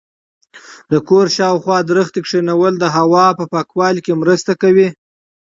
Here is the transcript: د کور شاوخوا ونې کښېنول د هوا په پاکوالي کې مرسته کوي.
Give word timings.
د 0.91 0.93
کور 1.09 1.25
شاوخوا 1.35 1.77
ونې 1.87 2.19
کښېنول 2.25 2.73
د 2.79 2.85
هوا 2.95 3.25
په 3.39 3.43
پاکوالي 3.53 4.01
کې 4.05 4.19
مرسته 4.21 4.51
کوي. 4.61 4.87